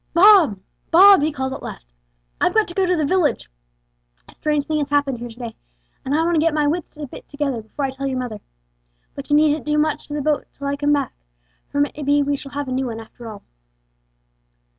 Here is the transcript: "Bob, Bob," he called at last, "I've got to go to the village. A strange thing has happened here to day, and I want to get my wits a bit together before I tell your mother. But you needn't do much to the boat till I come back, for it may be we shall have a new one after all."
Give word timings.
"Bob, 0.15 0.57
Bob," 0.89 1.21
he 1.21 1.31
called 1.31 1.53
at 1.53 1.61
last, 1.61 1.93
"I've 2.41 2.55
got 2.55 2.67
to 2.69 2.73
go 2.73 2.87
to 2.87 2.95
the 2.97 3.05
village. 3.05 3.51
A 4.27 4.33
strange 4.33 4.65
thing 4.65 4.79
has 4.79 4.89
happened 4.89 5.19
here 5.19 5.29
to 5.29 5.35
day, 5.35 5.55
and 6.03 6.15
I 6.15 6.23
want 6.23 6.33
to 6.33 6.41
get 6.41 6.55
my 6.55 6.65
wits 6.65 6.97
a 6.97 7.05
bit 7.05 7.29
together 7.29 7.61
before 7.61 7.85
I 7.85 7.91
tell 7.91 8.07
your 8.07 8.17
mother. 8.17 8.39
But 9.13 9.29
you 9.29 9.35
needn't 9.35 9.63
do 9.67 9.77
much 9.77 10.07
to 10.07 10.15
the 10.15 10.21
boat 10.23 10.47
till 10.53 10.65
I 10.65 10.75
come 10.75 10.91
back, 10.93 11.13
for 11.69 11.85
it 11.85 11.95
may 11.95 12.01
be 12.01 12.23
we 12.23 12.35
shall 12.35 12.53
have 12.53 12.67
a 12.67 12.71
new 12.71 12.87
one 12.87 12.99
after 12.99 13.27
all." 13.29 13.43